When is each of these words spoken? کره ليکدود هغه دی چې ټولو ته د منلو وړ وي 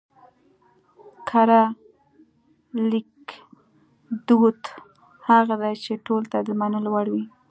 کره 1.29 1.61
ليکدود 2.91 4.59
هغه 5.29 5.55
دی 5.61 5.73
چې 5.83 5.93
ټولو 6.05 6.25
ته 6.31 6.37
د 6.47 6.49
منلو 6.59 6.89
وړ 6.93 7.07
وي 7.13 7.23